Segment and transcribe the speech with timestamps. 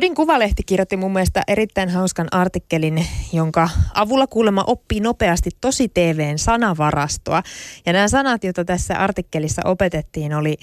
[0.00, 6.38] Kodin Kuvalehti kirjoitti mun mielestä erittäin hauskan artikkelin, jonka avulla kuulemma oppii nopeasti tosi TVn
[6.38, 7.42] sanavarastoa.
[7.86, 10.56] Ja nämä sanat, joita tässä artikkelissa opetettiin, oli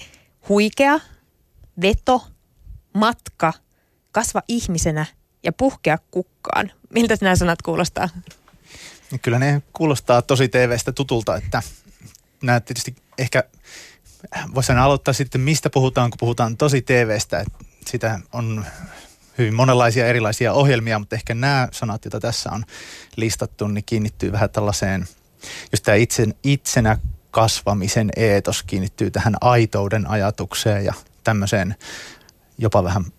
[0.48, 1.00] huikea,
[1.80, 2.22] veto,
[2.94, 3.52] matka,
[4.12, 5.06] kasva ihmisenä
[5.42, 6.72] ja puhkea kukkaan.
[6.94, 8.08] Miltä nämä sanat kuulostaa?
[9.22, 11.62] Kyllä ne kuulostaa tosi TVstä tutulta, että
[12.42, 13.44] nämä tietysti ehkä
[14.54, 17.44] voisi aloittaa sitten, mistä puhutaan, kun puhutaan tosi TVstä.
[17.86, 18.64] Sitä on
[19.38, 22.64] hyvin monenlaisia erilaisia ohjelmia, mutta ehkä nämä sanat, joita tässä on
[23.16, 25.08] listattu, niin kiinnittyy vähän tällaiseen,
[25.72, 26.98] just tämä itsen, itsenä
[27.30, 30.94] kasvamisen eetos kiinnittyy tähän aitouden ajatukseen ja
[31.24, 31.74] tämmöiseen
[32.58, 33.12] jopa vähän, mun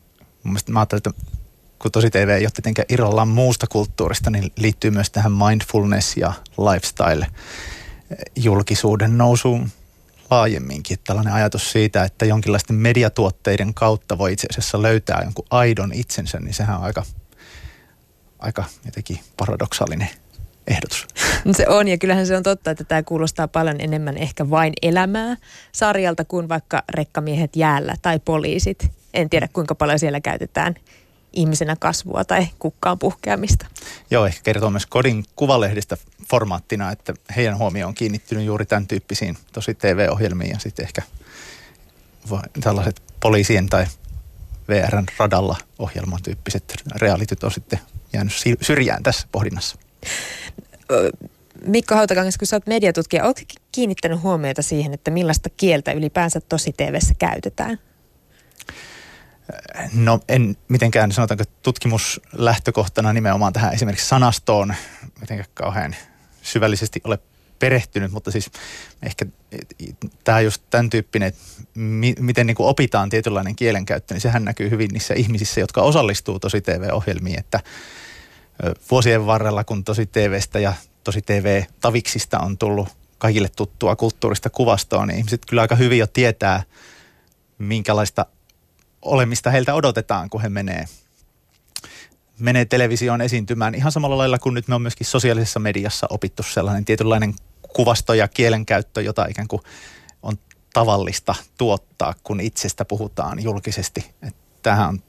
[0.44, 1.39] mielestä mä ajattelin, että
[1.80, 6.33] kun tosi TV ei ole tietenkään irrallaan muusta kulttuurista, niin liittyy myös tähän mindfulness ja
[6.58, 7.27] lifestyle
[8.36, 9.70] julkisuuden nousuun
[10.31, 10.97] laajemminkin.
[11.07, 16.53] Tällainen ajatus siitä, että jonkinlaisten mediatuotteiden kautta voi itse asiassa löytää jonkun aidon itsensä, niin
[16.53, 17.03] sehän on aika,
[18.39, 20.09] aika jotenkin paradoksaalinen
[20.67, 21.08] ehdotus.
[21.52, 25.38] Se on ja kyllähän se on totta, että tämä kuulostaa paljon enemmän ehkä vain elämää
[25.71, 28.91] sarjalta kuin vaikka rekkamiehet jäällä tai poliisit.
[29.14, 30.75] En tiedä kuinka paljon siellä käytetään
[31.33, 33.66] ihmisenä kasvua tai kukkaan puhkeamista.
[34.11, 35.97] Joo, ehkä kertoo myös kodin kuvalehdistä
[36.30, 41.02] formaattina, että heidän huomio on kiinnittynyt juuri tämän tyyppisiin tosi TV-ohjelmiin ja sitten ehkä
[42.61, 43.86] tällaiset poliisien tai
[44.69, 47.80] VRn radalla ohjelman tyyppiset realityt on sitten
[48.14, 49.75] jäänyt syrjään tässä pohdinnassa.
[51.66, 53.39] Mikko Hautakangas, kun sä oot mediatutkija, oot
[53.71, 57.80] kiinnittänyt huomiota siihen, että millaista kieltä ylipäänsä tosi TVssä käytetään?
[59.94, 64.75] No en mitenkään sanotaanko tutkimuslähtökohtana nimenomaan tähän esimerkiksi sanastoon
[65.22, 65.95] mitenkään kauhean
[66.42, 67.19] syvällisesti ole
[67.59, 68.52] perehtynyt, mutta siis
[69.03, 69.25] ehkä
[70.23, 71.42] tämä just tämän tyyppinen, että
[71.75, 76.39] mi, miten niin kuin opitaan tietynlainen kielenkäyttö, niin sehän näkyy hyvin niissä ihmisissä, jotka osallistuu
[76.39, 77.59] tosi TV-ohjelmiin, että
[78.92, 85.17] vuosien varrella, kun tosi TVstä ja tosi TV-taviksista on tullut kaikille tuttua kulttuurista kuvastoa, niin
[85.17, 86.64] ihmiset kyllä aika hyvin jo tietää,
[87.58, 88.26] minkälaista
[89.02, 90.86] olemista heiltä odotetaan, kun he menee,
[92.39, 93.76] menee televisioon esiintymään.
[93.76, 97.33] Ihan samalla lailla kuin nyt me on myöskin sosiaalisessa mediassa opittu sellainen tietynlainen
[97.73, 99.61] kuvasto ja kielenkäyttö, jota ikään kuin
[100.23, 100.37] on
[100.73, 104.11] tavallista tuottaa, kun itsestä puhutaan julkisesti.
[104.87, 105.04] On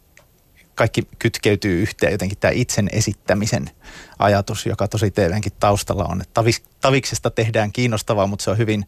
[0.74, 3.70] kaikki kytkeytyy yhteen jotenkin tämä itsen esittämisen
[4.18, 6.20] ajatus, joka tosi TVnkin taustalla on.
[6.20, 6.42] Että
[6.80, 8.86] taviksesta tehdään kiinnostavaa, mutta se on hyvin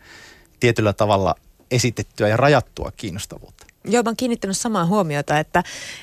[0.60, 1.34] tietyllä tavalla
[1.70, 3.61] esitettyä ja rajattua kiinnostavuutta.
[3.84, 5.62] Joo, mä oon kiinnittänyt samaa huomiota, että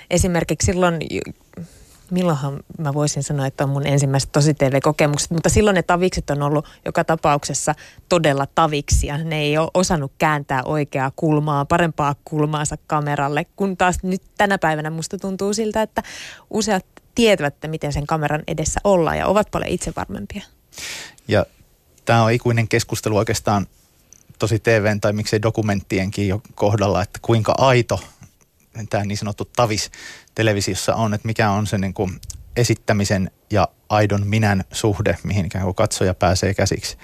[0.10, 1.00] esimerkiksi silloin
[2.12, 6.42] milloinhan mä voisin sanoa, että on mun ensimmäiset tosi TV-kokemukset, mutta silloin ne tavikset on
[6.42, 7.76] ollut joka tapauksessa
[8.10, 9.18] todella taviksia.
[9.18, 14.90] Ne ei ole osannut kääntää oikeaa kulmaa, parempaa kulmaansa kameralle, kun taas nyt tänä päivänä
[14.90, 16.04] musta tuntuu siltä, että
[16.50, 16.86] useat
[17.16, 20.44] tietävät, että miten sen kameran edessä ollaan ja ovat paljon itsevarmempia.
[21.28, 21.46] Ja
[22.06, 23.68] tämä on ikuinen keskustelu oikeastaan
[24.40, 28.00] tosi TVn tai miksei dokumenttienkin jo kohdalla, että kuinka aito
[28.90, 29.92] tämä niin sanottu tavis
[30.36, 32.20] televisiossa on, että mikä on se niin kuin
[32.56, 36.98] esittämisen ja aidon minän suhde, mihin ikään kuin katsoja pääsee käsiksi.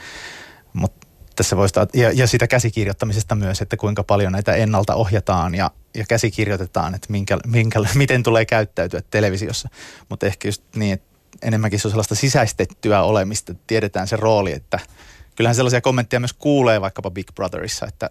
[0.73, 5.71] Mutta tässä voisi, ja, ja sitä käsikirjoittamisesta myös, että kuinka paljon näitä ennalta ohjataan ja,
[5.95, 9.69] ja käsikirjoitetaan, että minkä, minkä, miten tulee käyttäytyä televisiossa.
[10.09, 11.07] Mutta ehkä just niin, että
[11.41, 14.79] enemmänkin se on sellaista sisäistettyä olemista, että tiedetään se rooli, että–
[15.35, 18.09] kyllähän sellaisia kommentteja myös kuulee vaikkapa Big Brotherissa, että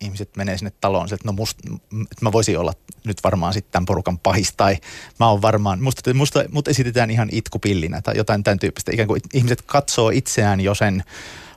[0.00, 1.58] ihmiset menee sinne taloon, että no must,
[2.02, 2.72] että mä voisin olla
[3.04, 4.76] nyt varmaan sitten tämän porukan pahis tai
[5.20, 8.92] mä oon varmaan, musta, musta mut esitetään ihan itkupillinä tai jotain tämän tyyppistä.
[8.94, 11.04] Ikään kuin ihmiset katsoo itseään jo sen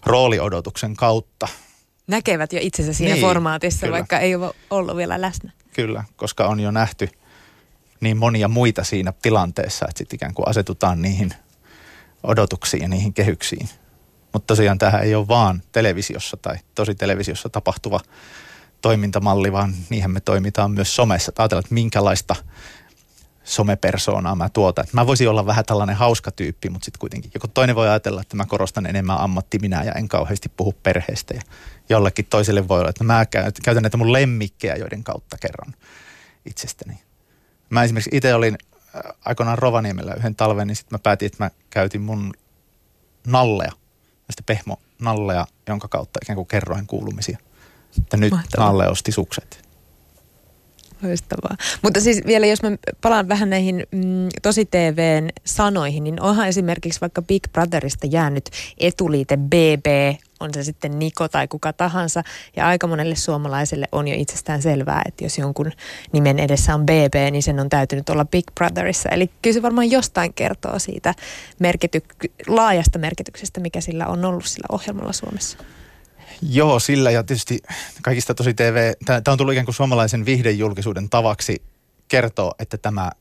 [0.06, 1.48] rooliodotuksen kautta.
[2.08, 3.98] Näkevät jo itsensä siinä niin, formaatissa, kyllä.
[3.98, 5.52] vaikka ei ole ollut vielä läsnä.
[5.74, 7.10] Kyllä, koska on jo nähty
[8.02, 11.34] niin monia muita siinä tilanteessa, että sitten ikään kuin asetutaan niihin
[12.24, 13.70] odotuksiin ja niihin kehyksiin.
[14.36, 18.00] Mutta tosiaan tähän ei ole vaan televisiossa tai tosi televisiossa tapahtuva
[18.82, 21.32] toimintamalli, vaan niihin me toimitaan myös somessa.
[21.38, 22.36] Ajatellaan, että minkälaista
[23.44, 24.86] somepersoonaa mä tuotan.
[24.92, 28.36] Mä voisin olla vähän tällainen hauska tyyppi, mutta sitten kuitenkin joku toinen voi ajatella, että
[28.36, 31.34] mä korostan enemmän ammatti minä ja en kauheasti puhu perheestä.
[31.34, 31.42] Ja
[31.90, 33.26] jollekin toiselle voi olla, että mä
[33.64, 35.74] käytän näitä mun lemmikkejä, joiden kautta kerron
[36.46, 37.00] itsestäni.
[37.70, 38.58] Mä esimerkiksi itse olin
[38.96, 42.34] äh, aikoinaan Rovaniemellä yhden talven, niin sitten mä päätin, että mä käytin mun
[44.26, 47.38] nalleja– näistä pehmonalleja, jonka kautta ikään kuin kerroin kuulumisia.
[47.98, 48.68] Että nyt Mahtavaa.
[48.68, 49.66] Nalle osti sukset.
[51.04, 51.56] Loistavaa.
[51.82, 52.70] Mutta siis vielä jos mä
[53.02, 59.38] palaan vähän näihin mm, tosi TVn sanoihin, niin onhan esimerkiksi vaikka Big Brotherista jäänyt etuliite
[59.38, 59.86] BB
[60.40, 62.24] on se sitten Niko tai kuka tahansa.
[62.56, 65.72] Ja aika monelle suomalaiselle on jo itsestään selvää, että jos jonkun
[66.12, 69.10] nimen edessä on BB, niin sen on täytynyt olla Big Brotherissa.
[69.10, 71.14] Eli kyllä se varmaan jostain kertoo siitä
[71.60, 75.58] merkity- laajasta merkityksestä, mikä sillä on ollut sillä ohjelmalla Suomessa.
[76.50, 77.60] Joo, sillä ja tietysti
[78.02, 81.62] kaikista tosi TV, tämä on tullut ikään kuin suomalaisen vihdejulkisuuden tavaksi
[82.08, 83.12] kertoa, että tämä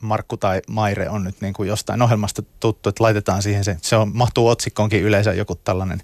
[0.00, 3.96] Markku tai Maire on nyt niin kuin jostain ohjelmasta tuttu, että laitetaan siihen se, se
[3.96, 6.02] on, mahtuu otsikkoonkin yleensä joku tällainen,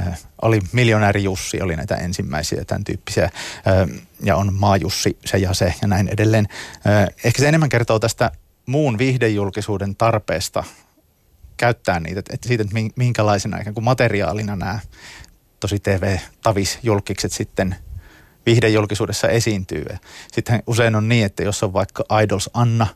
[0.00, 3.32] äh, oli miljonääri Jussi, oli näitä ensimmäisiä tämän tyyppisiä, äh,
[4.22, 6.48] ja on Maajussi se ja se ja näin edelleen.
[6.86, 8.30] Äh, ehkä se enemmän kertoo tästä
[8.66, 10.64] muun vihdejulkisuuden tarpeesta
[11.56, 14.78] käyttää niitä, että siitä, että minkälaisena ikään kuin materiaalina nämä
[15.60, 17.76] tosi TV-tavisjulkikset sitten
[18.46, 19.84] viihdejulkisuudessa esiintyy.
[20.32, 22.86] Sitten usein on niin, että jos on vaikka Idols Anna,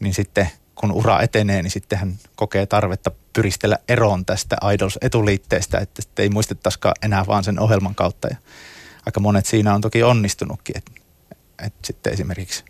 [0.00, 6.02] niin sitten kun ura etenee, niin sitten hän kokee tarvetta pyristellä eroon tästä Idols-etuliitteestä, että
[6.02, 8.28] sitten ei muistettaisikaan enää vaan sen ohjelman kautta.
[8.28, 8.36] Ja
[9.06, 10.92] aika monet siinä on toki onnistunutkin, että,
[11.66, 12.64] että sitten esimerkiksi,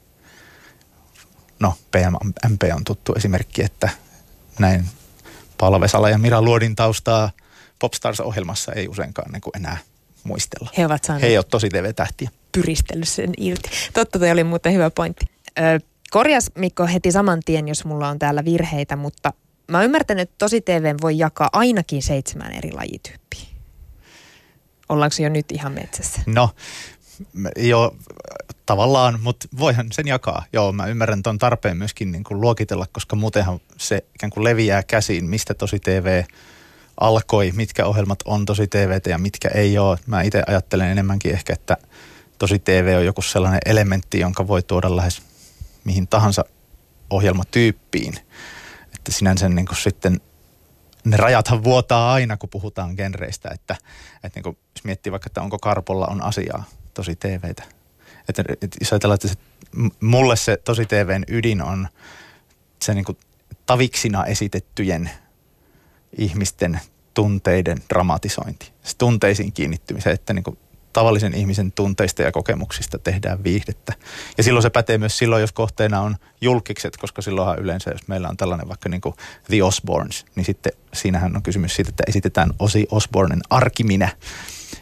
[1.60, 3.88] no PMP on tuttu esimerkki, että
[4.58, 4.84] näin
[5.58, 7.30] Palvesala ja Mira Luodin taustaa–
[7.78, 9.76] Popstars-ohjelmassa ei useinkaan niin kuin enää
[10.26, 10.70] muistella.
[10.78, 11.32] He ovat saaneet.
[11.32, 12.30] He ole tosi TV-tähtiä.
[12.52, 13.70] Pyristellyt sen irti.
[13.92, 15.26] Totta, toi oli muuten hyvä pointti.
[15.58, 15.80] Ö,
[16.10, 19.32] korjas Mikko heti saman tien, jos mulla on täällä virheitä, mutta
[19.70, 23.46] mä ymmärtänyt, että tosi TV voi jakaa ainakin seitsemän eri lajityyppiä.
[24.88, 26.20] Ollaanko jo nyt ihan metsässä?
[26.26, 26.50] No,
[27.56, 27.96] jo
[28.66, 30.44] tavallaan, mutta voihan sen jakaa.
[30.52, 34.82] Joo, mä ymmärrän tuon tarpeen myöskin niin kuin luokitella, koska muutenhan se ikään kuin leviää
[34.82, 36.24] käsiin, mistä tosi TV
[37.00, 39.98] alkoi, mitkä ohjelmat on tosi TVtä ja mitkä ei ole.
[40.06, 41.76] Mä itse ajattelen enemmänkin ehkä, että
[42.38, 45.22] tosi TV on joku sellainen elementti, jonka voi tuoda lähes
[45.84, 46.44] mihin tahansa
[47.10, 48.14] ohjelmatyyppiin.
[48.94, 50.20] Että sinänsä niin kuin sitten
[51.04, 53.76] ne rajathan vuotaa aina, kun puhutaan genreistä, että,
[54.24, 56.64] että niin kuin, jos miettii vaikka, että onko Karpolla on asiaa
[56.94, 57.62] tosi TVtä.
[58.28, 59.34] Että, että jos ajatellaan, että se,
[60.00, 61.88] mulle se tosi TVn ydin on
[62.82, 63.18] se niin kuin
[63.66, 65.10] taviksina esitettyjen
[66.18, 66.80] ihmisten
[67.14, 70.58] tunteiden dramatisointi, se tunteisiin kiinnittymisen, että niin kuin
[70.92, 73.92] tavallisen ihmisen tunteista ja kokemuksista tehdään viihdettä.
[74.38, 78.28] Ja silloin se pätee myös silloin, jos kohteena on julkikset, koska silloinhan yleensä, jos meillä
[78.28, 79.14] on tällainen vaikka niin kuin
[79.46, 84.08] The Osborns, niin sitten siinähän on kysymys siitä, että esitetään Osi Osbornen arkiminä.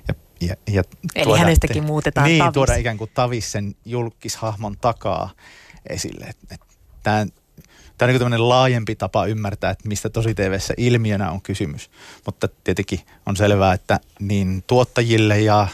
[0.09, 0.83] Ja, ja, ja
[1.15, 2.55] Eli tuoda, hänestäkin te, muutetaan Niin, tavis.
[2.55, 5.31] tuoda ikään kuin tavis sen julkishahmon takaa
[5.89, 6.31] esille.
[7.03, 7.27] Tämä
[7.99, 11.91] Tämä on niin laajempi tapa ymmärtää, että mistä tosi tv ilmiönä on kysymys.
[12.27, 15.69] Mutta tietenkin on selvää, että niin tuottajille ja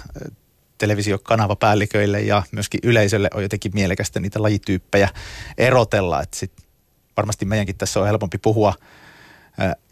[0.79, 5.09] televisiokanavapäälliköille ja myöskin yleisölle on jotenkin mielekästä niitä lajityyppejä
[5.59, 6.23] erotella.
[6.23, 6.53] Että sit
[7.17, 8.75] varmasti meidänkin tässä on helpompi puhua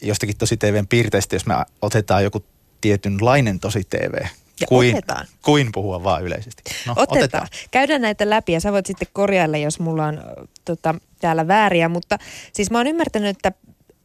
[0.03, 2.45] jostakin tosi TVn piirteistä, jos me otetaan joku
[2.81, 4.27] tietynlainen tosi TV
[4.61, 5.27] ja kuin, otetaan.
[5.45, 6.63] kuin puhua vaan yleisesti.
[6.87, 7.19] No, otetaan.
[7.19, 7.49] otetaan.
[7.71, 10.21] Käydään näitä läpi ja sä voit sitten korjailla, jos mulla on
[10.65, 11.89] tota, täällä vääriä.
[11.89, 12.19] Mutta
[12.53, 13.53] siis mä oon ymmärtänyt, että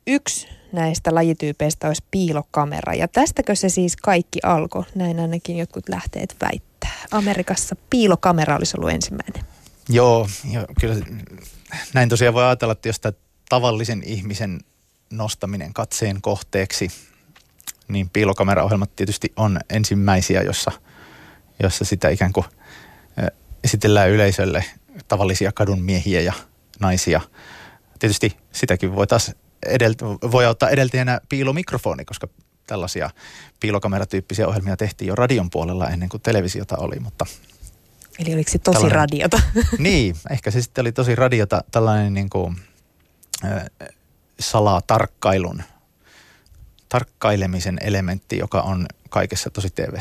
[0.08, 2.94] yksi näistä lajityypeistä olisi piilokamera.
[2.94, 4.84] Ja tästäkö se siis kaikki alkoi?
[4.96, 6.98] Näin ainakin jotkut lähteet väittää.
[7.12, 9.44] Amerikassa piilokamera olisi ollut ensimmäinen.
[9.90, 10.96] Joo, jo, kyllä
[11.94, 13.14] näin tosiaan voi ajatella, että jos tämä
[13.50, 14.60] tavallisen ihmisen
[15.12, 16.88] nostaminen katseen kohteeksi–
[17.88, 20.72] niin piilokameraohjelmat tietysti on ensimmäisiä, jossa,
[21.64, 22.46] jossa sitä ikään kuin
[23.64, 24.66] esitellään yleisölle
[25.08, 26.34] tavallisia kadun miehiä ja
[26.80, 27.22] naisia.
[28.00, 29.32] Tietysti sitäkin voi taas
[29.66, 32.28] edelt- voi ottaa edeltäjänä piilomikrofoni, koska
[32.68, 33.10] tällaisia
[33.60, 37.26] piilokameratyyppisiä ohjelmia tehtiin jo radion puolella ennen kuin televisiota oli, mutta
[38.20, 39.42] Eli oliko se tosi tällainen, radiota?
[39.78, 42.56] niin, ehkä se sitten oli tosi radiota, tällainen niin kuin,
[43.46, 43.66] äh,
[44.40, 45.64] salatarkkailun
[46.94, 49.98] tarkkailemisen elementti, joka on kaikessa tosi tv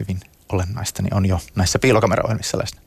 [0.00, 0.20] hyvin
[0.52, 2.80] olennaista, niin on jo näissä piilokameraohjelmissa läsnä.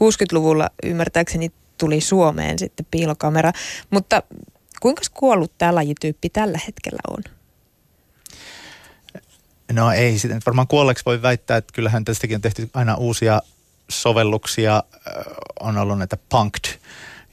[0.00, 3.52] 60-luvulla ymmärtääkseni tuli Suomeen sitten piilokamera,
[3.90, 4.22] mutta
[4.80, 7.22] kuinka kuollut tämä lajityyppi tällä hetkellä on?
[9.72, 13.42] No ei sitä varmaan kuolleeksi voi väittää, että kyllähän tästäkin on tehty aina uusia
[13.88, 14.82] sovelluksia.
[15.60, 16.78] On ollut näitä punked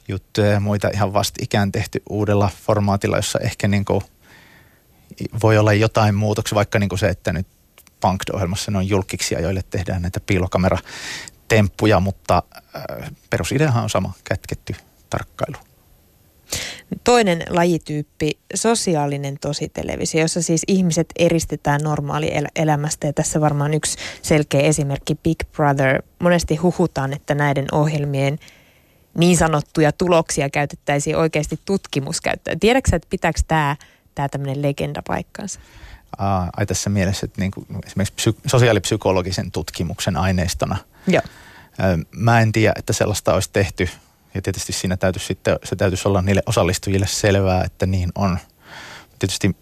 [0.08, 4.02] juttuja ja muita ihan vastikään tehty uudella formaatilla, jossa ehkä niin kuin–
[5.44, 7.48] voi olla jotain muutoksia, vaikka niin kuin se, että nyt
[8.00, 14.76] Punked-ohjelmassa ne on julkiksia, joille tehdään näitä piilokameratemppuja, mutta äh, perusideahan on sama, kätketty
[15.10, 15.58] tarkkailu.
[17.04, 24.62] Toinen lajityyppi, sosiaalinen tositelevisio, jossa siis ihmiset eristetään normaali elämästä ja tässä varmaan yksi selkeä
[24.62, 26.02] esimerkki Big Brother.
[26.20, 28.40] Monesti huhutaan, että näiden ohjelmien
[29.18, 32.60] niin sanottuja tuloksia käytettäisiin oikeasti tutkimuskäyttöön.
[32.60, 33.76] Tiedätkö että pitääkö tämä
[34.20, 35.60] tämä tämmöinen legenda paikkansa?
[36.18, 40.78] Aa, ai tässä mielessä, että niin kuin esimerkiksi psy- sosiaalipsykologisen tutkimuksen aineistona.
[41.08, 41.22] Joo.
[42.16, 43.90] Mä en tiedä, että sellaista olisi tehty.
[44.34, 48.40] Ja tietysti siinä täytyisi sitten, se täytyisi olla niille osallistujille selvää, että niin on.
[49.20, 49.56] Tietysti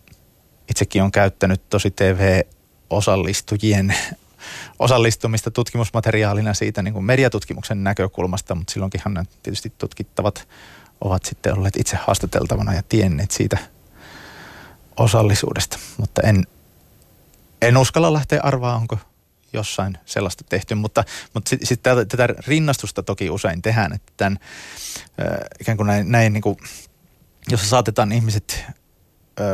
[0.70, 3.96] itsekin on käyttänyt tosi TV-osallistujien
[4.80, 10.48] osallistumista tutkimusmateriaalina siitä niin kuin mediatutkimuksen näkökulmasta, mutta silloinkinhan tietysti tutkittavat
[11.02, 13.77] ovat sitten olleet itse haastateltavana ja tienneet siitä
[14.98, 15.80] osallisuudesta.
[15.98, 16.44] Mutta en,
[17.62, 18.98] en uskalla lähteä arvaa, onko
[19.54, 24.40] jossain sellaista tehty, mutta, mutta sitten sit tätä, tätä rinnastusta toki usein tehdään, että tämän
[25.22, 26.58] äh, ikään kuin näin, näin niin kuin,
[27.50, 29.46] jos saatetaan ihmiset, äh,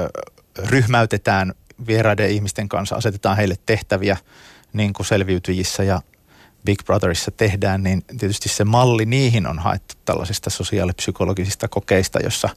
[0.58, 1.54] ryhmäytetään
[1.88, 4.18] vieraiden ihmisten kanssa, asetetaan heille tehtäviä,
[4.74, 6.02] niin kuin selviytyjissä ja
[6.66, 12.50] Big Brotherissa tehdään, niin tietysti se malli niihin on haettu tällaisista sosiaalipsykologisista kokeista, jossa,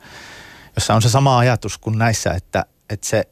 [0.77, 3.29] jossa on se sama ajatus kuin näissä, että, että se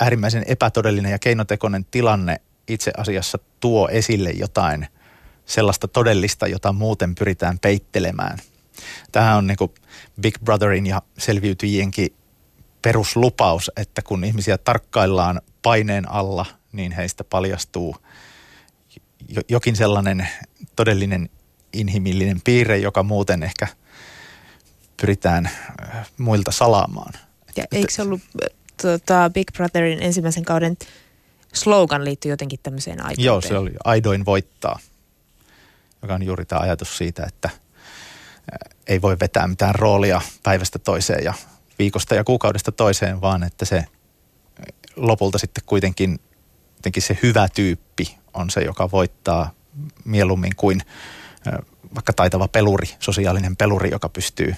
[0.00, 4.86] äärimmäisen epätodellinen ja keinotekoinen tilanne itse asiassa tuo esille jotain
[5.46, 8.38] sellaista todellista, jota muuten pyritään peittelemään.
[9.12, 9.56] Tähän on niin
[10.20, 12.16] Big Brotherin ja selviytyjienkin
[12.82, 17.96] peruslupaus, että kun ihmisiä tarkkaillaan paineen alla, niin heistä paljastuu
[19.48, 20.28] jokin sellainen
[20.76, 21.30] todellinen
[21.72, 23.66] inhimillinen piirre, joka muuten ehkä
[25.00, 27.12] pyritään äh, muilta salaamaan.
[27.56, 28.20] Ja eikö se ollut
[28.82, 30.76] tuota, Big Brotherin ensimmäisen kauden
[31.52, 33.24] slogan liittyy jotenkin tämmöiseen aitouteen?
[33.24, 34.78] Joo, se oli aidoin voittaa,
[36.02, 41.24] joka on juuri tämä ajatus siitä, että äh, ei voi vetää mitään roolia päivästä toiseen
[41.24, 41.34] ja
[41.78, 43.84] viikosta ja kuukaudesta toiseen, vaan että se
[44.96, 46.18] lopulta sitten kuitenkin
[46.82, 49.50] jotenkin se hyvä tyyppi on se, joka voittaa
[50.04, 50.80] mieluummin kuin
[51.94, 54.54] vaikka taitava peluri, sosiaalinen peluri, joka pystyy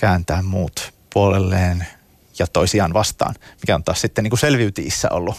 [0.00, 1.86] kääntämään muut puolelleen
[2.38, 5.36] ja toisiaan vastaan, mikä on taas sitten niin kuin selviytiissä ollut,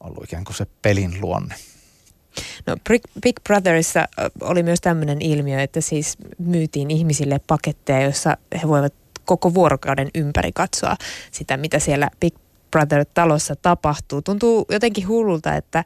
[0.00, 1.54] ollut ikään kuin se pelin luonne.
[2.66, 2.76] No
[3.22, 4.08] Big Brotherissa
[4.40, 8.94] oli myös tämmöinen ilmiö, että siis myytiin ihmisille paketteja, joissa he voivat
[9.24, 10.96] koko vuorokauden ympäri katsoa
[11.30, 12.34] sitä, mitä siellä Big
[12.70, 14.22] Brother-talossa tapahtuu.
[14.22, 15.84] Tuntuu jotenkin hullulta, että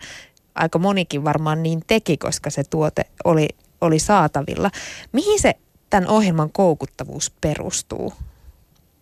[0.54, 3.48] aika monikin varmaan niin teki, koska se tuote oli,
[3.80, 4.70] oli saatavilla.
[5.12, 5.54] Mihin se
[5.90, 8.12] tämän ohjelman koukuttavuus perustuu?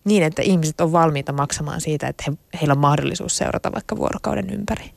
[0.04, 4.50] Niin, että ihmiset on valmiita maksamaan siitä, että he, heillä on mahdollisuus seurata vaikka vuorokauden
[4.50, 4.90] ympäri.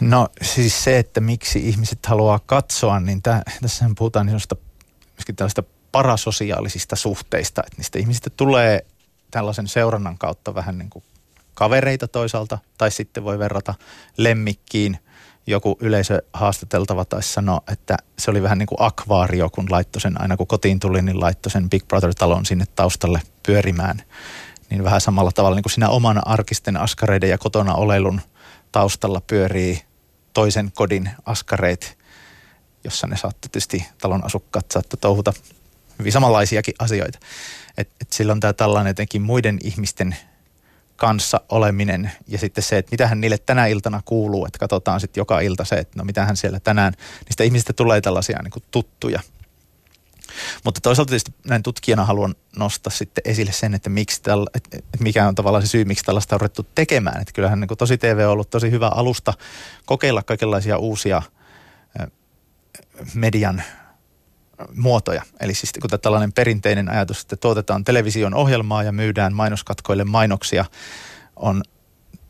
[0.00, 4.40] No siis se, että miksi ihmiset haluaa katsoa, niin täh, tässä puhutaan niin
[5.16, 8.86] myöskin tällaista parasosiaalisista suhteista, että niistä ihmisistä tulee
[9.30, 11.04] tällaisen seurannan kautta vähän niin kuin
[11.54, 13.74] kavereita toisaalta, tai sitten voi verrata
[14.16, 14.98] lemmikkiin.
[15.46, 20.20] Joku yleisö haastateltava taisi sanoa, että se oli vähän niin kuin akvaario, kun laittoi sen,
[20.20, 24.02] aina kun kotiin tuli, niin laittoi sen Big Brother-talon sinne taustalle pyörimään.
[24.70, 28.20] Niin vähän samalla tavalla niin kuin siinä omana arkisten askareiden ja kotona olelun
[28.72, 29.82] taustalla pyörii
[30.32, 31.98] toisen kodin askareet,
[32.84, 35.32] jossa ne saatte tietysti talon asukkaat saatte touhuta
[35.98, 37.18] hyvin samanlaisiakin asioita.
[37.76, 40.16] Et, et silloin tämä tällainen jotenkin muiden ihmisten
[40.96, 45.40] kanssa oleminen ja sitten se, että mitähän niille tänä iltana kuuluu, että katsotaan sitten joka
[45.40, 49.20] ilta se, että no mitähän siellä tänään, niistä ihmisistä tulee tällaisia niin kuin tuttuja.
[50.64, 55.28] Mutta toisaalta tietysti näin tutkijana haluan nostaa sitten esille sen, että, miksi tällä, että mikä
[55.28, 57.20] on tavallaan se syy, miksi tällaista on ruvettu tekemään.
[57.20, 59.34] Että kyllähän niin tosi TV on ollut tosi hyvä alusta
[59.86, 61.22] kokeilla kaikenlaisia uusia
[63.14, 63.62] median
[64.74, 65.22] muotoja.
[65.40, 70.64] Eli siis kun tällainen perinteinen ajatus, että tuotetaan television ohjelmaa ja myydään mainoskatkoille mainoksia,
[71.36, 71.62] on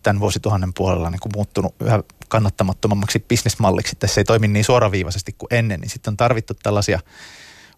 [0.02, 3.97] tämän vuosituhannen puolella niin kuin muuttunut yhä kannattamattomammaksi bisnesmalliksi.
[3.97, 7.00] Tässä ei toimi niin suoraviivaisesti kuin ennen, niin sitten on tarvittu tällaisia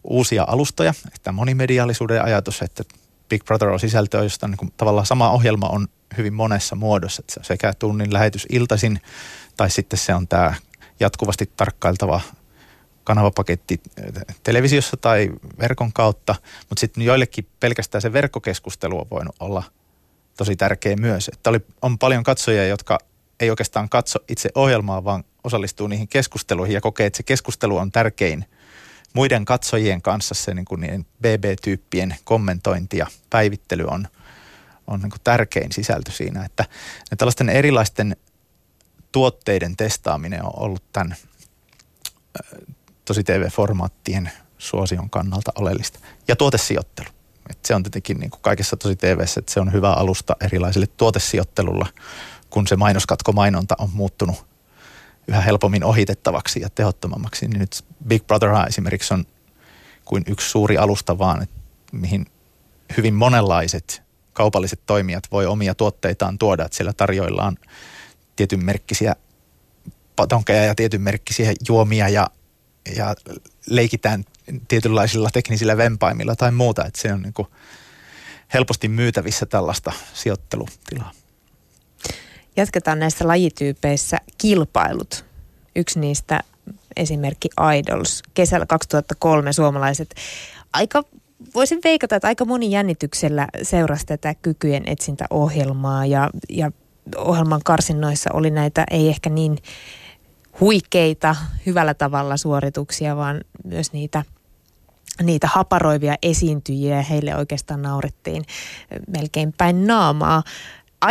[0.05, 0.95] uusia alustoja.
[1.23, 2.85] Tämä monimediaalisuuden ajatus, että
[3.29, 7.21] Big Brother on sisältöä, josta niin kuin tavallaan sama ohjelma on hyvin monessa muodossa.
[7.21, 9.01] Että se on sekä tunnin lähetys iltaisin
[9.57, 10.55] tai sitten se on tämä
[11.01, 12.21] jatkuvasti tarkkailtava
[13.09, 16.35] kanavapaketti äh, televisiossa tai verkon kautta,
[16.69, 19.63] mutta sitten joillekin pelkästään se verkkokeskustelu on voinut olla
[20.37, 21.31] tosi tärkeä myös.
[21.33, 22.99] Että oli, on paljon katsojia, jotka
[23.41, 27.93] ei oikeastaan katso itse ohjelmaa, vaan osallistuu niihin keskusteluihin ja kokee, että se keskustelu on
[27.93, 28.45] tärkein
[29.13, 34.09] muiden katsojien kanssa se niin kuin niiden BB-tyyppien kommentointi ja päivittely on,
[34.87, 36.65] on niin kuin tärkein sisältö siinä, että
[37.19, 38.17] tällaisten erilaisten
[39.13, 41.17] tuotteiden testaaminen on ollut tämän
[43.09, 45.99] tosi TV-formaattien suosion kannalta oleellista.
[46.29, 47.09] Ja tuotesijoittelu.
[47.51, 50.87] Et se on tietenkin niin kuin kaikessa tosi TVssä, että se on hyvä alusta erilaisille
[50.87, 51.87] tuotesijoittelulla,
[52.51, 54.47] kun se mainoskatkomainonta on muuttunut
[55.29, 57.49] yhä helpommin ohitettavaksi ja tehottomammaksi.
[57.49, 59.25] Niin nyt Big Brother esimerkiksi on
[60.05, 61.57] kuin yksi suuri alusta vaan, että
[61.93, 62.27] mihin
[62.97, 67.57] hyvin monenlaiset kaupalliset toimijat voi omia tuotteitaan tuoda, että siellä tarjoillaan
[68.37, 69.17] tietyn merkkisiä
[70.17, 72.31] patonkeja ja tietyn merkkisiä juomia ja,
[72.97, 73.15] ja
[73.71, 74.25] leikitään
[74.69, 77.49] tietynlaisilla teknisillä vempaimilla tai muuta, että se on niin kuin
[78.55, 81.13] helposti myytävissä tällaista sijoittelutilaa.
[82.57, 85.25] Jatketaan näissä lajityypeissä kilpailut.
[85.77, 86.41] Yksi niistä
[86.97, 88.23] esimerkki Idols.
[88.35, 90.15] Kesällä 2003 suomalaiset
[90.73, 91.05] aika
[91.55, 96.71] voisin veikata, että aika moni jännityksellä seurasi tätä kykyjen etsintäohjelmaa ja, ja
[97.17, 99.59] ohjelman karsinnoissa oli näitä ei ehkä niin
[100.61, 101.37] huikeita
[101.67, 104.25] hyvällä tavalla suorituksia, vaan myös niitä
[105.23, 107.03] niitä haparoivia esiintyjiä.
[107.03, 108.45] Heille oikeastaan naurettiin
[109.09, 110.43] melkein päin naamaa.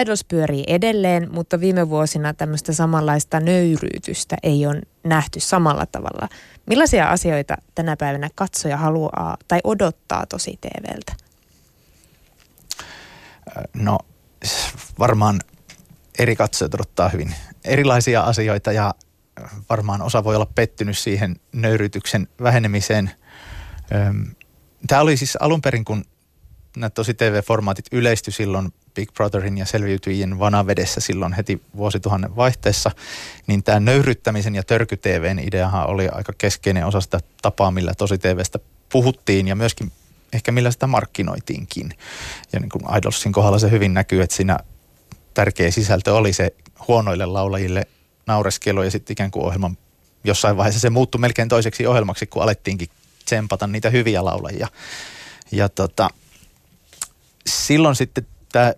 [0.01, 6.27] Idols pyörii edelleen, mutta viime vuosina tämmöistä samanlaista nöyryytystä ei ole nähty samalla tavalla.
[6.66, 11.13] Millaisia asioita tänä päivänä katsoja haluaa tai odottaa tosi TVltä?
[13.74, 14.00] No
[15.00, 15.39] varmaan
[16.20, 17.36] eri katsojat odottaa hyvin
[17.66, 18.94] erilaisia asioita ja
[19.70, 23.12] varmaan osa voi olla pettynyt siihen nöyrytyksen vähenemiseen.
[24.88, 26.06] Tämä oli siis alun perin, kun
[26.77, 32.91] nämä tosi TV-formaatit yleistyi silloin Big Brotherin ja selviytyjien vanavedessä silloin heti vuosituhannen vaihteessa,
[33.48, 38.60] niin tämä nöyryttämisen ja törky-TVn ideahan oli aika keskeinen osa sitä tapaa, millä tosi TVstä
[38.89, 39.91] puhuttiin ja myöskin
[40.34, 41.94] ehkä millä sitä markkinoitiinkin.
[42.53, 44.58] Ja niin kuin Idolsin kohdalla se hyvin näkyy, että siinä
[45.34, 46.56] tärkeä sisältö oli se
[46.88, 47.88] huonoille laulajille
[48.28, 49.78] naureskelu ja sitten ikään kuin ohjelman
[50.24, 52.90] jossain vaiheessa se muuttui melkein toiseksi ohjelmaksi, kun alettiinkin
[53.26, 54.68] tsempata niitä hyviä laulajia.
[55.52, 56.10] Ja tota,
[57.48, 58.74] silloin sitten tämä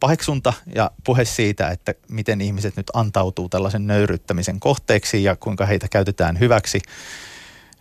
[0.00, 5.88] paheksunta ja puhe siitä, että miten ihmiset nyt antautuu tällaisen nöyryttämisen kohteeksi ja kuinka heitä
[5.88, 6.80] käytetään hyväksi,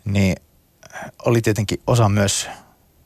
[0.05, 0.35] niin
[1.25, 2.49] oli tietenkin osa myös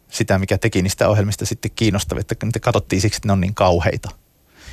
[0.09, 3.55] sitä, mikä teki niistä ohjelmista sitten kiinnostavia, että niitä katsottiin siksi, että ne on niin
[3.55, 4.09] kauheita.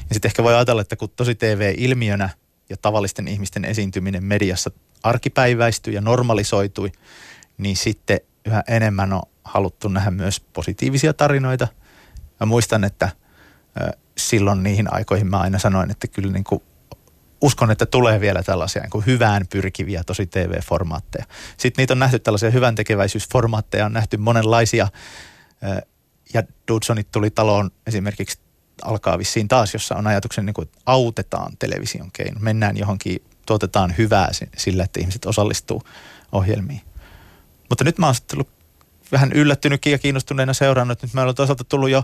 [0.09, 2.31] Ja sitten ehkä voi ajatella, että kun tosi TV-ilmiönä
[2.71, 4.71] ja tavallisten ihmisten esiintyminen mediassa
[5.03, 6.93] arkipäiväistyi ja normalisoitui,
[7.59, 11.69] niin sitten yhä enemmän on haluttu nähdä myös positiivisia tarinoita.
[12.41, 13.09] Mä muistan, että
[14.19, 16.63] silloin niihin aikoihin mä aina sanoin, että kyllä niin kuin
[17.41, 21.25] uskon, että tulee vielä tällaisia niin kuin hyvään pyrkiviä tosi TV-formaatteja.
[21.57, 24.89] Sitten niitä on nähty tällaisia hyvän tekeväisyysformaatteja, on nähty monenlaisia.
[26.35, 28.39] Ja Dudsonit tuli taloon esimerkiksi
[28.85, 32.41] alkaa vissiin taas, jossa on ajatuksen, niin kuin, että autetaan television keino.
[32.41, 35.83] Mennään johonkin, tuotetaan hyvää sillä, että ihmiset osallistuu
[36.33, 36.81] ohjelmiin.
[37.69, 38.51] Mutta nyt mä oon sitten ollut
[39.13, 41.03] vähän yllättynytkin ja kiinnostuneena seurannut.
[41.03, 42.03] Nyt meillä on toisaalta tullut jo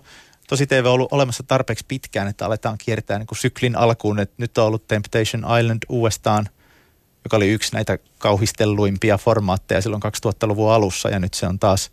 [0.49, 4.21] tosi TV ollut olemassa tarpeeksi pitkään, että aletaan kiertää niin kuin syklin alkuun.
[4.21, 6.49] Että nyt on ollut Temptation Island uudestaan,
[7.25, 11.91] joka oli yksi näitä kauhistelluimpia formaatteja silloin 2000-luvun alussa ja nyt se on taas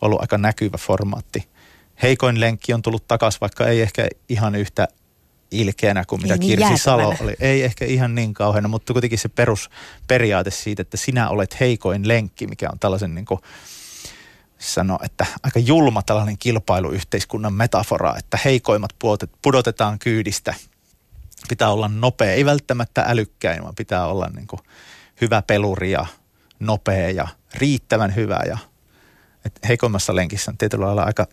[0.00, 1.48] ollut aika näkyvä formaatti.
[2.02, 4.88] Heikoin lenkki on tullut takaisin, vaikka ei ehkä ihan yhtä
[5.50, 7.34] ilkeänä kuin mitä niin Kirsi Salo oli.
[7.40, 12.46] Ei ehkä ihan niin kauheana, mutta kuitenkin se perusperiaate siitä, että sinä olet heikoin lenkki,
[12.46, 13.40] mikä on tällaisen niin kuin,
[14.58, 18.90] sano, että aika julma tällainen kilpailuyhteiskunnan metafora, että heikoimmat
[19.42, 20.54] pudotetaan kyydistä.
[21.48, 24.60] Pitää olla nopea, ei välttämättä älykkäin, vaan pitää olla niin kuin
[25.20, 26.06] hyvä peluri ja
[26.58, 28.40] nopea ja riittävän hyvä.
[28.46, 28.58] Ja,
[29.44, 31.26] et heikoimmassa lenkissä on tietyllä lailla aika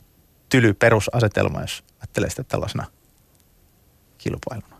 [0.49, 2.85] tyly perusasetelma, jos ajattelee sitä tällaisena
[4.17, 4.77] kilpailuna.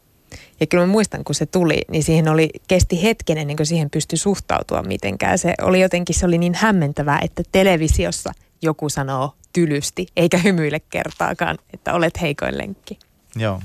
[0.60, 3.89] Ja kyllä mä muistan, kun se tuli, niin siihen oli, kesti hetken ennen kuin siihen
[3.89, 5.38] pystyi suhtautua mitenkään.
[5.38, 11.58] Se oli jotenkin, se oli niin hämmentävää, että televisiossa joku sanoo tylysti, eikä hymyile kertaakaan,
[11.73, 12.99] että olet heikoin lenkki.
[13.36, 13.62] Joo.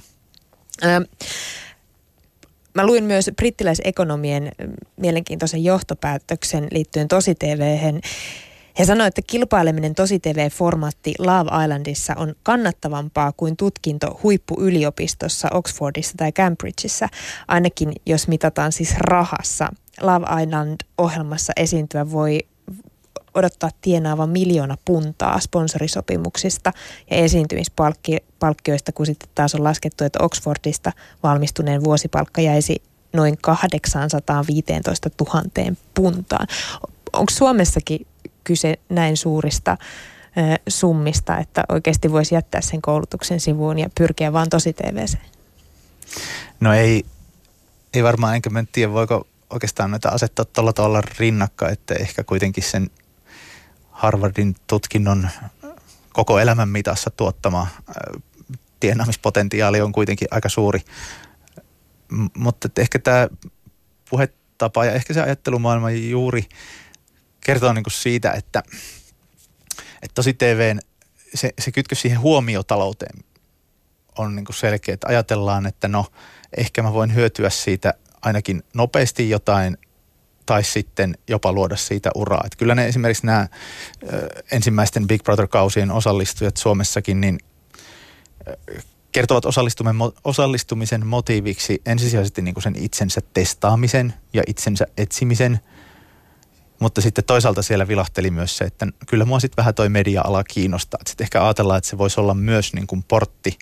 [0.85, 1.07] Ö,
[2.75, 4.53] mä luin myös brittiläisekonomien
[4.97, 8.01] mielenkiintoisen johtopäätöksen liittyen tosi TVhen.
[8.79, 16.33] He sanoivat, että kilpaileminen tosi TV-formaatti Love Islandissa on kannattavampaa kuin tutkinto huippuyliopistossa Oxfordissa tai
[16.33, 17.09] Cambridgeissa,
[17.49, 19.69] ainakin jos mitataan siis rahassa.
[20.01, 22.41] Love Island-ohjelmassa esiintyä voi
[23.35, 26.73] odottaa tienaavan miljoona puntaa sponsorisopimuksista
[27.11, 32.83] ja esiintymispalkkioista, kun sitten taas on laskettu, että Oxfordista valmistuneen vuosipalkka jäisi
[33.13, 35.43] noin 815 000
[35.95, 36.47] puntaan.
[37.13, 38.07] Onko Suomessakin
[38.45, 39.77] kyse näin suurista
[40.69, 45.17] summista, että oikeasti voisi jättää sen koulutuksen sivuun ja pyrkiä vaan tosi TVC?
[46.61, 47.05] No ei,
[47.95, 52.65] ei varmaan, enkä mä tiedä, voiko oikeastaan noita asettaa tuolla tavalla rinnakkain, että ehkä kuitenkin
[52.65, 52.91] sen
[53.91, 55.29] Harvardin tutkinnon
[56.13, 57.67] koko elämän mitassa tuottama
[58.81, 60.81] tienaamispotentiaali on kuitenkin aika suuri.
[62.09, 63.29] M- mutta ehkä tämä
[64.11, 66.49] puhetapa ja ehkä se ajattelumaailma juuri
[67.45, 68.63] kertoo niin kuin siitä, että,
[70.03, 70.79] että tosi TVn
[71.35, 73.25] se, se kytkös siihen huomiotalouteen,
[74.19, 76.07] on niin kuin selkeä, että ajatellaan, että no
[76.57, 79.79] ehkä mä voin hyötyä siitä ainakin nopeasti jotain
[80.47, 82.43] tai sitten jopa luoda siitä uraa.
[82.45, 83.49] Että kyllä ne esimerkiksi nämä
[84.53, 87.39] ensimmäisten Big Brother-kausien osallistujat Suomessakin, niin
[89.13, 89.45] kertovat
[90.25, 95.61] osallistumisen motiiviksi ensisijaisesti niin kuin sen itsensä testaamisen ja itsensä etsimisen.
[96.83, 101.01] Mutta sitten toisaalta siellä vilahteli myös se, että kyllä mua sitten vähän toi media-ala kiinnostaa.
[101.07, 103.59] Sitten ehkä ajatellaan, että se voisi olla myös niin kuin portti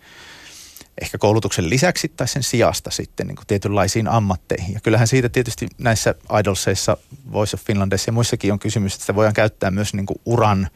[1.00, 4.74] ehkä koulutuksen lisäksi tai sen sijasta sitten niin kuin tietynlaisiin ammatteihin.
[4.74, 6.96] Ja kyllähän siitä tietysti näissä Idolseissa,
[7.32, 10.68] Voice of Finlandissa ja muissakin on kysymys, että sitä voidaan käyttää myös niin kuin uran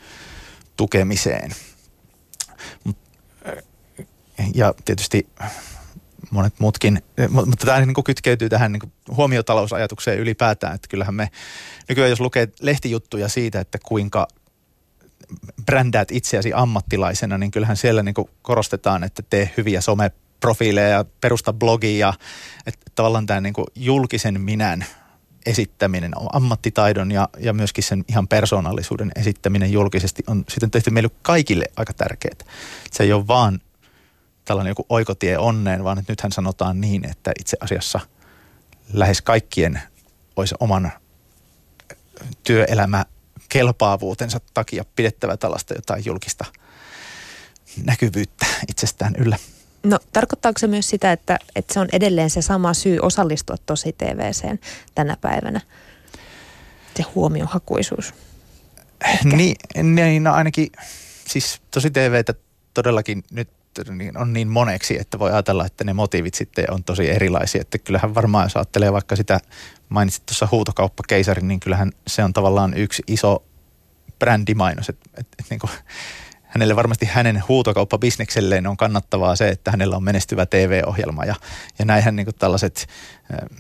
[0.76, 1.54] tukemiseen.
[4.54, 5.28] Ja tietysti
[6.35, 11.31] monet muutkin, mutta tämä niin kytkeytyy tähän niin huomiotalousajatukseen ylipäätään, että kyllähän me
[11.88, 14.29] nykyään jos lukee lehtijuttuja siitä, että kuinka
[15.66, 22.14] brändäät itseäsi ammattilaisena, niin kyllähän siellä niin korostetaan, että tee hyviä someprofiileja ja perusta blogia.
[22.66, 24.85] Että tavallaan tämä niin julkisen minän
[25.47, 31.64] esittäminen, ammattitaidon ja, ja myöskin sen ihan persoonallisuuden esittäminen julkisesti on sitten tehty meille kaikille
[31.77, 32.35] aika tärkeää.
[32.90, 33.61] Se ei ole vaan
[34.44, 38.00] tällainen joku oikotie onneen, vaan että nythän sanotaan niin, että itse asiassa
[38.92, 39.83] lähes kaikkien
[40.37, 40.92] olisi oman
[42.44, 43.04] työelämä
[43.48, 46.44] kelpaavuutensa takia pidettävä tällaista jotain julkista
[47.85, 49.37] näkyvyyttä itsestään yllä.
[49.83, 53.92] No tarkoittaako se myös sitä, että, että se on edelleen se sama syy osallistua tosi
[53.92, 54.61] TVCen
[54.94, 55.61] tänä päivänä?
[56.96, 58.14] Se huomiohakuisuus.
[59.24, 60.68] Niin, niin, no ainakin
[61.28, 62.35] siis tosi TVtä
[62.74, 63.48] todellakin nyt
[63.95, 67.61] niin on niin moneksi, että voi ajatella, että ne motiivit sitten on tosi erilaisia.
[67.61, 69.41] Että kyllähän varmaan, jos ajattelee vaikka sitä,
[69.89, 73.45] mainitsit tuossa huutokauppakeisarin, niin kyllähän se on tavallaan yksi iso
[74.19, 74.89] brändimainos.
[74.89, 75.71] Että et, et, niin kuin,
[76.43, 81.25] hänelle varmasti hänen huutokauppabisnekselleen on kannattavaa se, että hänellä on menestyvä TV-ohjelma.
[81.25, 81.35] Ja,
[81.79, 82.87] ja näinhän niin kuin tällaiset
[83.33, 83.59] äh,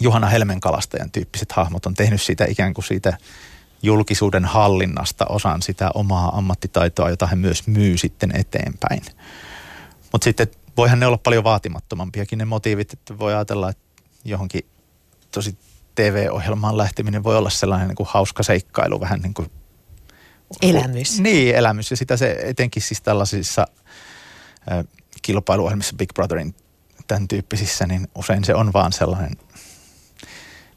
[0.00, 3.18] Juhana Helmenkalastajan tyyppiset hahmot on tehnyt siitä ikään kuin siitä
[3.84, 9.02] julkisuuden hallinnasta osan sitä omaa ammattitaitoa, jota he myös myy sitten eteenpäin.
[10.12, 13.84] Mutta sitten voihan ne olla paljon vaatimattomampiakin ne motiivit, että voi ajatella, että
[14.24, 14.66] johonkin
[15.30, 15.58] tosi
[15.94, 19.50] TV-ohjelmaan lähteminen voi olla sellainen niin kuin hauska seikkailu, vähän niin kuin
[20.62, 21.20] Elämys.
[21.20, 21.90] Niin, elämys.
[21.90, 23.66] Ja sitä se etenkin siis tällaisissa
[24.72, 24.84] äh,
[25.22, 26.54] kilpailuohjelmissa Big Brotherin
[27.06, 29.36] tämän tyyppisissä, niin usein se on vaan sellainen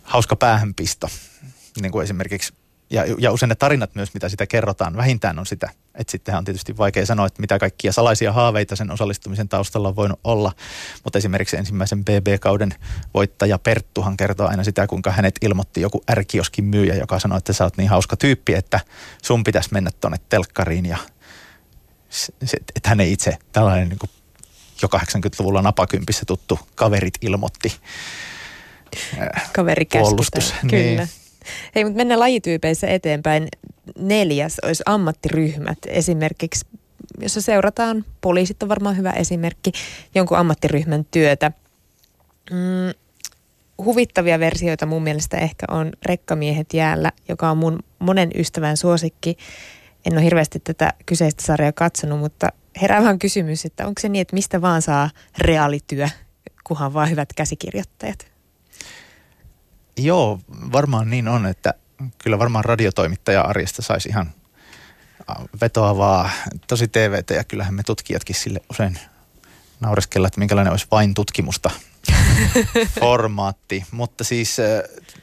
[0.04, 1.08] hauska päähänpisto.
[1.82, 2.54] Niin kuin esimerkiksi
[2.90, 5.70] ja, ja usein ne tarinat myös, mitä sitä kerrotaan, vähintään on sitä.
[5.96, 9.96] Että sittenhän on tietysti vaikea sanoa, että mitä kaikkia salaisia haaveita sen osallistumisen taustalla on
[9.96, 10.52] voinut olla.
[11.04, 12.76] Mutta esimerkiksi ensimmäisen BB-kauden
[13.14, 17.64] voittaja Perttuhan kertoo aina sitä, kuinka hänet ilmoitti joku ärkioskin myyjä, joka sanoi, että sä
[17.64, 18.80] oot niin hauska tyyppi, että
[19.24, 20.86] sun pitäisi mennä tuonne telkkariin.
[20.86, 20.98] Ja
[22.76, 24.10] että hän ei itse tällainen niin kuin
[24.82, 27.76] jo 80-luvulla napakympissä tuttu kaverit ilmoitti.
[29.54, 30.54] Kaveri puolustus.
[30.70, 30.72] Kyllä.
[30.72, 31.10] Niin.
[31.76, 33.48] Hei, mutta mennään lajityypeissä eteenpäin.
[34.00, 35.78] Neljäs olisi ammattiryhmät.
[35.88, 36.66] Esimerkiksi,
[37.20, 39.72] jos seurataan, poliisit on varmaan hyvä esimerkki,
[40.16, 41.52] jonkun ammattiryhmän työtä.
[42.52, 42.94] Mm,
[43.86, 49.38] huvittavia versioita mun mielestä ehkä on Rekkamiehet jäällä, joka on mun monen ystävän suosikki.
[50.06, 52.50] En ole hirveästi tätä kyseistä sarjaa katsonut, mutta
[52.82, 56.08] herää vaan kysymys, että onko se niin, että mistä vaan saa reaalityö,
[56.64, 58.37] kunhan vaan hyvät käsikirjoittajat?
[59.98, 60.40] Joo,
[60.72, 61.74] varmaan niin on, että
[62.18, 64.32] kyllä varmaan radiotoimittaja arjesta saisi ihan
[65.62, 66.30] vetoavaa
[66.68, 69.00] tosi TVtä ja kyllähän me tutkijatkin sille usein
[69.80, 71.72] naureskella, että minkälainen olisi vain tutkimusta
[73.00, 73.86] formaatti.
[73.92, 74.58] Mutta siis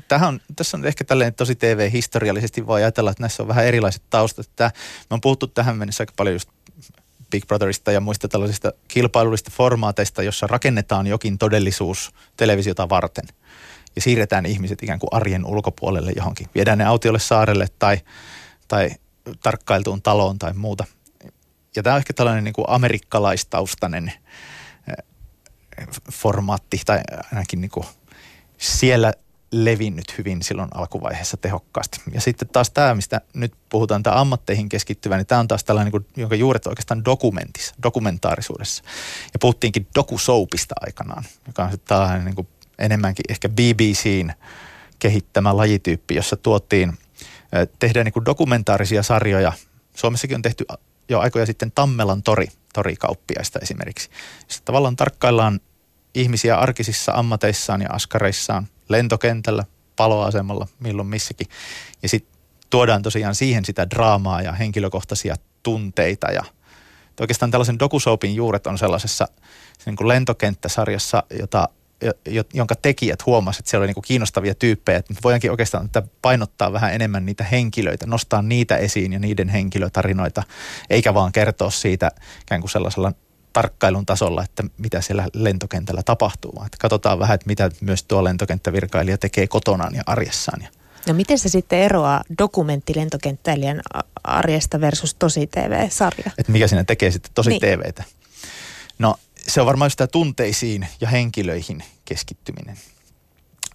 [0.08, 4.02] tähän on, tässä on ehkä tällainen tosi TV-historiallisesti voi ajatella, että näissä on vähän erilaiset
[4.10, 4.50] taustat.
[4.56, 4.70] Tämä,
[5.10, 6.48] me on puhuttu tähän mennessä aika paljon just
[7.30, 13.24] Big Brotherista ja muista tällaisista kilpailullisista formaateista, jossa rakennetaan jokin todellisuus televisiota varten–
[13.96, 16.48] ja siirretään ihmiset ikään kuin arjen ulkopuolelle johonkin.
[16.54, 18.00] Viedään ne autiolle saarelle tai,
[18.68, 18.90] tai
[19.42, 20.84] tarkkailtuun taloon tai muuta.
[21.76, 24.12] Ja tämä on ehkä tällainen niin kuin amerikkalaistaustainen
[24.88, 27.00] eh, formaatti tai
[27.32, 27.86] ainakin niin kuin
[28.58, 29.12] siellä
[29.54, 32.00] levinnyt hyvin silloin alkuvaiheessa tehokkaasti.
[32.12, 35.92] Ja sitten taas tämä, mistä nyt puhutaan, tämä ammatteihin keskittyvä, niin tämä on taas tällainen,
[35.92, 38.84] niin kuin, jonka juuret oikeastaan dokumentissa, dokumentaarisuudessa.
[39.32, 42.48] Ja puhuttiinkin dokusoupista aikanaan, joka on sitten tällainen niin kuin
[42.78, 44.32] enemmänkin ehkä BBCn
[44.98, 46.98] kehittämä lajityyppi, jossa tuotiin,
[47.78, 49.52] tehdään niin dokumentaarisia sarjoja.
[49.94, 50.64] Suomessakin on tehty
[51.08, 54.10] jo aikoja sitten Tammelan tori, torikauppiaista esimerkiksi.
[54.48, 55.60] Jossa tavallaan tarkkaillaan
[56.14, 59.64] ihmisiä arkisissa ammateissaan ja askareissaan lentokentällä,
[59.96, 61.46] paloasemalla, milloin missäkin.
[62.02, 62.34] Ja sitten
[62.70, 66.44] tuodaan tosiaan siihen sitä draamaa ja henkilökohtaisia tunteita ja
[67.20, 69.28] oikeastaan tällaisen dokusoapin juuret on sellaisessa
[69.86, 71.68] niin kuin lentokenttäsarjassa, jota
[72.54, 74.98] jonka tekijät huomasivat, että siellä oli niin kuin kiinnostavia tyyppejä.
[74.98, 80.42] Että voidaankin oikeastaan että painottaa vähän enemmän niitä henkilöitä, nostaa niitä esiin ja niiden henkilötarinoita,
[80.90, 82.10] eikä vaan kertoa siitä
[82.42, 83.12] ikään kuin sellaisella
[83.52, 86.62] tarkkailun tasolla, että mitä siellä lentokentällä tapahtuu.
[86.66, 90.66] Että katsotaan vähän, että mitä myös tuo lentokenttävirkailija tekee kotonaan ja arjessaan.
[91.06, 93.80] No miten se sitten eroaa dokumenttilentokenttäilijän
[94.24, 96.30] arjesta versus tosi TV-sarja?
[96.38, 97.60] Että mikä siinä tekee sitten tosi niin.
[97.60, 98.04] TVtä?
[98.98, 99.14] No
[99.48, 102.78] se on varmaan sitä tunteisiin ja henkilöihin keskittyminen.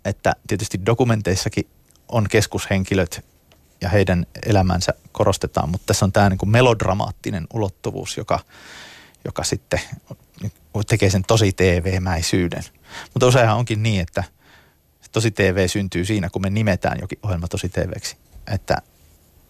[0.05, 1.67] Että tietysti dokumenteissakin
[2.07, 3.25] on keskushenkilöt
[3.81, 8.39] ja heidän elämänsä korostetaan, mutta tässä on tämä niin kuin melodramaattinen ulottuvuus, joka,
[9.25, 9.79] joka sitten
[10.87, 12.63] tekee sen tosi TV-mäisyyden.
[13.13, 14.23] Mutta useinhan onkin niin, että
[15.11, 18.17] tosi TV syntyy siinä, kun me nimetään jokin ohjelma tosi TVksi.
[18.47, 18.77] Että,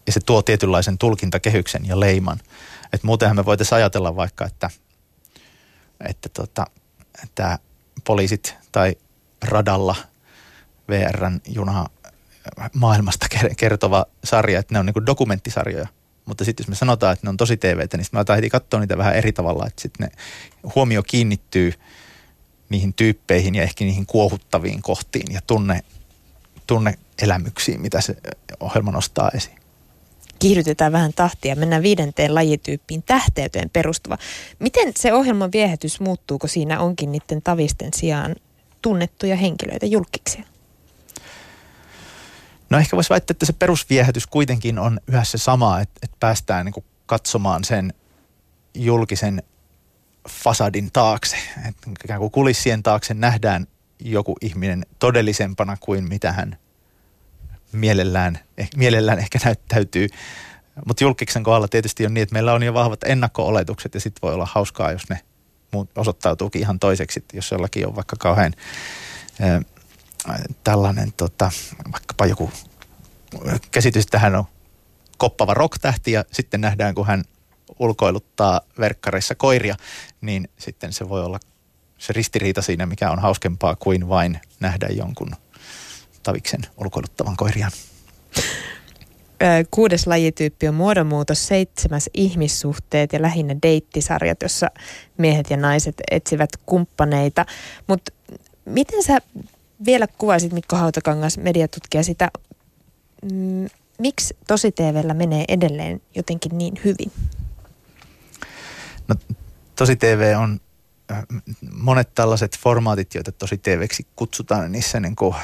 [0.07, 2.39] ja se tuo tietynlaisen tulkintakehyksen ja leiman.
[2.93, 4.69] Että muutenhan me voitaisiin ajatella vaikka, että,
[6.05, 6.65] että tota,
[7.35, 7.57] tämä
[8.03, 8.95] poliisit tai
[9.43, 9.95] radalla
[10.89, 11.85] VRn juna
[12.73, 13.25] maailmasta
[13.57, 15.87] kertova sarja, että ne on niin dokumenttisarjoja.
[16.25, 18.79] Mutta sitten jos me sanotaan, että ne on tosi TVtä, niin sitten me heti katsoa
[18.79, 20.21] niitä vähän eri tavalla, että sitten ne
[20.75, 21.73] huomio kiinnittyy
[22.69, 25.83] niihin tyyppeihin ja ehkä niihin kuohuttaviin kohtiin ja tunne,
[26.67, 28.15] tunneelämyksiin, mitä se
[28.59, 29.58] ohjelma nostaa esiin
[30.39, 34.17] kiihdytetään vähän tahtia, mennään viidenteen lajityyppiin tähteyteen perustuva.
[34.59, 38.35] Miten se ohjelman viehätys muuttuu, kun siinä onkin niiden tavisten sijaan
[38.81, 40.43] tunnettuja henkilöitä julkiksi?
[42.69, 46.65] No ehkä voisi väittää, että se perusviehätys kuitenkin on yhä se sama, että, että päästään
[46.65, 47.93] niin katsomaan sen
[48.73, 49.43] julkisen
[50.29, 51.37] fasadin taakse.
[51.69, 53.67] Että ikään kuin kulissien taakse nähdään
[53.99, 56.57] joku ihminen todellisempana kuin mitä hän
[57.71, 60.07] mielellään, eh, mielellään ehkä näyttäytyy.
[60.85, 64.33] Mutta julkiksen kohdalla tietysti on niin, että meillä on jo vahvat ennakko-oletukset ja sitten voi
[64.33, 65.19] olla hauskaa, jos ne
[65.95, 68.53] osoittautuukin ihan toiseksi, jos jollakin on vaikka kauhean
[69.41, 69.59] äh,
[70.63, 71.51] tällainen tota,
[71.91, 72.51] vaikkapa joku
[73.71, 74.45] käsitys, että hän on
[75.17, 77.23] koppava rock-tähti ja sitten nähdään, kun hän
[77.79, 79.75] ulkoiluttaa verkkareissa koiria,
[80.21, 81.39] niin sitten se voi olla
[81.97, 85.31] se ristiriita siinä, mikä on hauskempaa kuin vain nähdä jonkun
[86.29, 87.71] taviksen ulkoiluttavan koirian.
[89.71, 94.67] Kuudes lajityyppi on muodonmuutos, seitsemäs ihmissuhteet ja lähinnä deittisarjat, jossa
[95.17, 97.45] miehet ja naiset etsivät kumppaneita.
[97.87, 98.11] Mutta
[98.65, 99.17] miten sä
[99.85, 102.31] vielä kuvaisit Mikko Hautakangas, mediatutkija, sitä,
[103.31, 107.11] mm, miksi tosi TVllä menee edelleen jotenkin niin hyvin?
[109.07, 109.15] No,
[109.75, 110.59] tosi TV on
[111.71, 115.35] monet tällaiset formaatit, joita tosi TVksi kutsutaan, niissä niin kuin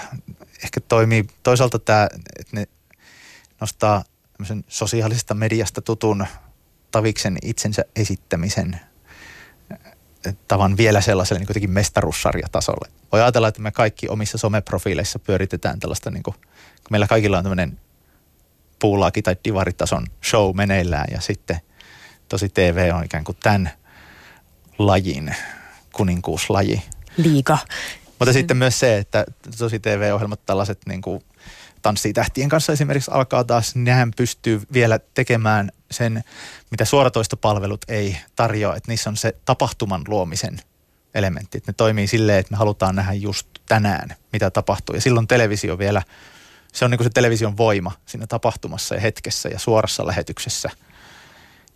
[0.65, 2.07] ehkä toimii toisaalta tämä,
[2.39, 2.67] että ne
[3.61, 4.03] nostaa
[4.67, 6.25] sosiaalisesta mediasta tutun
[6.91, 8.79] taviksen itsensä esittämisen
[10.47, 12.89] tavan vielä sellaiselle niin kuitenkin mestaruussarjatasolle.
[13.11, 16.35] Voi ajatella, että me kaikki omissa someprofiileissa pyöritetään tällaista, niin kuin,
[16.89, 17.79] meillä kaikilla on tämmöinen
[18.79, 21.59] puulaaki- tai divaritason show meneillään ja sitten
[22.29, 23.71] tosi TV on ikään kuin tämän
[24.77, 25.35] lajin
[25.93, 26.81] kuninkuuslaji.
[27.17, 27.57] Liiga.
[28.19, 29.25] Mutta sitten myös se, että
[29.57, 31.23] tosi TV-ohjelmat tällaiset niin kuin
[31.81, 36.23] tanssii tähtien kanssa esimerkiksi alkaa taas, nehän pystyy vielä tekemään sen,
[36.71, 40.59] mitä suoratoistopalvelut ei tarjoa, että niissä on se tapahtuman luomisen
[41.13, 41.57] elementti.
[41.57, 44.95] Että ne toimii silleen, että me halutaan nähdä just tänään, mitä tapahtuu.
[44.95, 46.01] Ja silloin televisio vielä,
[46.73, 50.69] se on niin kuin se television voima siinä tapahtumassa ja hetkessä ja suorassa lähetyksessä.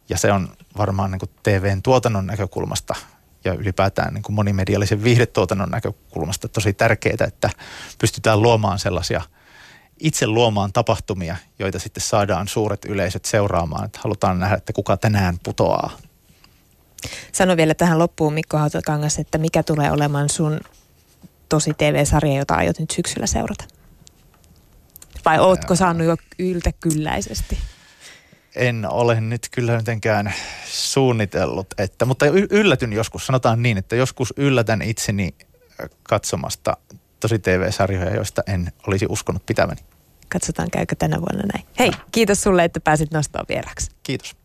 [0.10, 2.96] Ja se on varmaan niin kuin TVn tuotannon näkökulmasta
[3.44, 7.50] ja ylipäätään niin kuin monimediallisen viihdetuotannon näkökulmasta tosi tärkeää, että
[8.00, 9.22] pystytään luomaan sellaisia
[10.00, 13.86] itse luomaan tapahtumia, joita sitten saadaan suuret yleisöt seuraamaan.
[13.86, 15.92] Että halutaan nähdä, että kuka tänään putoaa.
[17.32, 20.60] Sano vielä tähän loppuun Mikko Hautakangas, että mikä tulee olemaan sun
[21.50, 23.66] tosi TV-sarja, jota aiot nyt syksyllä seurata?
[25.26, 27.58] Vai ootko saanut jo yltäkylläisesti?
[28.56, 30.34] En ole nyt kyllä mitenkään
[30.66, 35.36] suunnitellut, että, mutta yllätyn joskus, sanotaan niin, että joskus yllätän itseni
[36.04, 36.78] katsomasta
[37.20, 39.82] tosi TV-sarjoja, joista en olisi uskonut pitäväni.
[40.30, 41.68] Katsotaan, käykö tänä vuonna näin.
[41.80, 43.92] Hei, kiitos sulle, että pääsit nostamaan vieraksi.
[44.04, 44.36] Kiitos.